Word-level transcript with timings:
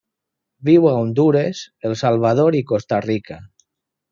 Viu 0.69 0.87
a 0.91 0.93
Hondures, 1.01 1.61
El 1.91 1.95
Salvador 2.01 2.59
i 2.61 2.65
Costa 2.73 3.03
Rica. 3.09 3.39